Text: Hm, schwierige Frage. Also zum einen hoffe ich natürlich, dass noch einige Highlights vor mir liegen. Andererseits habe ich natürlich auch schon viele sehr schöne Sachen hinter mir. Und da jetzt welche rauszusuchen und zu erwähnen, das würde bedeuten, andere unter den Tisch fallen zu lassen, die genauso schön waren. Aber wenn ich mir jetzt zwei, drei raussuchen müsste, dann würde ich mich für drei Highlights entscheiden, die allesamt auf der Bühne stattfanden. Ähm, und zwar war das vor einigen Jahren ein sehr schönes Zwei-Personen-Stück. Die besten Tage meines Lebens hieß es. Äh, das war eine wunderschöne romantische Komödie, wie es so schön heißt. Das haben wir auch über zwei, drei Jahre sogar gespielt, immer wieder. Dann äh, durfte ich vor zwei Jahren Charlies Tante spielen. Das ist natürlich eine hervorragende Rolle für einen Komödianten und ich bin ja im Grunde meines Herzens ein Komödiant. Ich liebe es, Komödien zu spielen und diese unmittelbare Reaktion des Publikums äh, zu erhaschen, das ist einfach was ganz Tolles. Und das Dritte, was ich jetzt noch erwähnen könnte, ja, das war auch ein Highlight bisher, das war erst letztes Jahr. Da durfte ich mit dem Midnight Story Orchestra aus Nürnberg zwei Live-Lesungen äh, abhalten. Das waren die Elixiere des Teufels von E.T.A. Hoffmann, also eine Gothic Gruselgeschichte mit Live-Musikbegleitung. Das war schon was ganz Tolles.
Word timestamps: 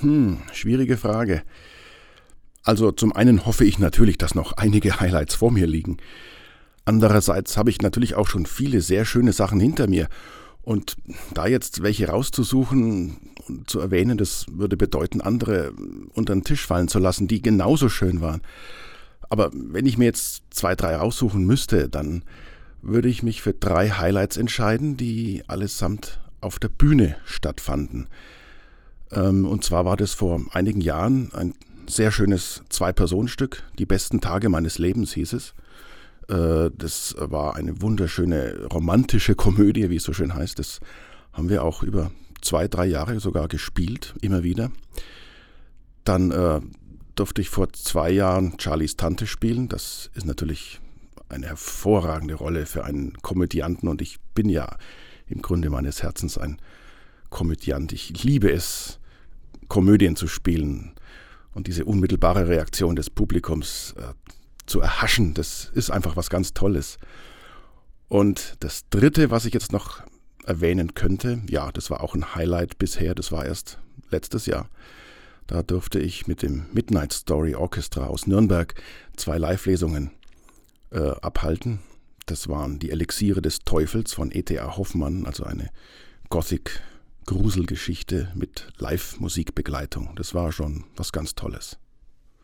Hm, 0.00 0.38
schwierige 0.52 0.96
Frage. 0.96 1.42
Also 2.62 2.92
zum 2.92 3.12
einen 3.12 3.46
hoffe 3.46 3.64
ich 3.64 3.78
natürlich, 3.78 4.18
dass 4.18 4.34
noch 4.34 4.52
einige 4.52 5.00
Highlights 5.00 5.34
vor 5.34 5.50
mir 5.50 5.66
liegen. 5.66 5.96
Andererseits 6.84 7.56
habe 7.56 7.70
ich 7.70 7.82
natürlich 7.82 8.14
auch 8.14 8.28
schon 8.28 8.46
viele 8.46 8.80
sehr 8.80 9.04
schöne 9.04 9.32
Sachen 9.32 9.60
hinter 9.60 9.88
mir. 9.88 10.08
Und 10.62 10.96
da 11.32 11.46
jetzt 11.46 11.82
welche 11.82 12.08
rauszusuchen 12.08 13.16
und 13.46 13.70
zu 13.70 13.80
erwähnen, 13.80 14.18
das 14.18 14.46
würde 14.50 14.76
bedeuten, 14.76 15.20
andere 15.20 15.72
unter 16.12 16.34
den 16.34 16.44
Tisch 16.44 16.66
fallen 16.66 16.88
zu 16.88 16.98
lassen, 16.98 17.26
die 17.26 17.40
genauso 17.40 17.88
schön 17.88 18.20
waren. 18.20 18.42
Aber 19.30 19.50
wenn 19.52 19.86
ich 19.86 19.98
mir 19.98 20.04
jetzt 20.04 20.42
zwei, 20.50 20.74
drei 20.74 20.96
raussuchen 20.96 21.44
müsste, 21.44 21.88
dann 21.88 22.22
würde 22.82 23.08
ich 23.08 23.22
mich 23.22 23.42
für 23.42 23.54
drei 23.54 23.90
Highlights 23.90 24.36
entscheiden, 24.36 24.96
die 24.96 25.42
allesamt 25.46 26.20
auf 26.40 26.58
der 26.58 26.68
Bühne 26.68 27.16
stattfanden. 27.24 28.08
Ähm, 29.12 29.46
und 29.46 29.64
zwar 29.64 29.84
war 29.84 29.96
das 29.96 30.14
vor 30.14 30.40
einigen 30.52 30.80
Jahren 30.80 31.32
ein 31.34 31.54
sehr 31.88 32.10
schönes 32.12 32.62
Zwei-Personen-Stück. 32.68 33.62
Die 33.78 33.86
besten 33.86 34.20
Tage 34.20 34.48
meines 34.48 34.78
Lebens 34.78 35.12
hieß 35.14 35.32
es. 35.32 35.54
Äh, 36.28 36.70
das 36.76 37.14
war 37.18 37.56
eine 37.56 37.80
wunderschöne 37.80 38.66
romantische 38.66 39.34
Komödie, 39.34 39.90
wie 39.90 39.96
es 39.96 40.04
so 40.04 40.12
schön 40.12 40.34
heißt. 40.34 40.58
Das 40.58 40.80
haben 41.32 41.48
wir 41.48 41.64
auch 41.64 41.82
über 41.82 42.10
zwei, 42.40 42.68
drei 42.68 42.86
Jahre 42.86 43.20
sogar 43.20 43.48
gespielt, 43.48 44.14
immer 44.20 44.42
wieder. 44.42 44.70
Dann 46.04 46.30
äh, 46.30 46.60
durfte 47.14 47.40
ich 47.40 47.48
vor 47.48 47.72
zwei 47.72 48.10
Jahren 48.10 48.58
Charlies 48.58 48.96
Tante 48.96 49.26
spielen. 49.26 49.68
Das 49.68 50.10
ist 50.14 50.26
natürlich 50.26 50.80
eine 51.28 51.46
hervorragende 51.46 52.34
Rolle 52.34 52.66
für 52.66 52.84
einen 52.84 53.14
Komödianten 53.20 53.88
und 53.88 54.00
ich 54.00 54.18
bin 54.34 54.48
ja 54.48 54.76
im 55.26 55.42
Grunde 55.42 55.68
meines 55.68 56.02
Herzens 56.02 56.38
ein 56.38 56.58
Komödiant. 57.28 57.92
Ich 57.92 58.22
liebe 58.22 58.50
es, 58.50 58.97
Komödien 59.68 60.16
zu 60.16 60.26
spielen 60.26 60.94
und 61.52 61.66
diese 61.66 61.84
unmittelbare 61.84 62.48
Reaktion 62.48 62.96
des 62.96 63.10
Publikums 63.10 63.94
äh, 63.98 64.14
zu 64.66 64.80
erhaschen, 64.80 65.34
das 65.34 65.70
ist 65.74 65.90
einfach 65.90 66.16
was 66.16 66.30
ganz 66.30 66.52
Tolles. 66.54 66.98
Und 68.08 68.56
das 68.60 68.88
Dritte, 68.90 69.30
was 69.30 69.44
ich 69.44 69.54
jetzt 69.54 69.72
noch 69.72 70.02
erwähnen 70.44 70.94
könnte, 70.94 71.42
ja, 71.48 71.70
das 71.72 71.90
war 71.90 72.02
auch 72.02 72.14
ein 72.14 72.34
Highlight 72.34 72.78
bisher, 72.78 73.14
das 73.14 73.32
war 73.32 73.44
erst 73.44 73.78
letztes 74.10 74.46
Jahr. 74.46 74.68
Da 75.46 75.62
durfte 75.62 75.98
ich 75.98 76.26
mit 76.26 76.42
dem 76.42 76.66
Midnight 76.72 77.12
Story 77.12 77.54
Orchestra 77.54 78.06
aus 78.06 78.26
Nürnberg 78.26 78.74
zwei 79.16 79.38
Live-Lesungen 79.38 80.10
äh, 80.90 80.98
abhalten. 80.98 81.80
Das 82.26 82.48
waren 82.48 82.78
die 82.78 82.90
Elixiere 82.90 83.40
des 83.40 83.60
Teufels 83.60 84.12
von 84.12 84.30
E.T.A. 84.30 84.76
Hoffmann, 84.76 85.24
also 85.24 85.44
eine 85.44 85.70
Gothic 86.28 86.82
Gruselgeschichte 87.28 88.32
mit 88.34 88.68
Live-Musikbegleitung. 88.78 90.14
Das 90.16 90.32
war 90.32 90.50
schon 90.50 90.84
was 90.96 91.12
ganz 91.12 91.34
Tolles. 91.34 91.78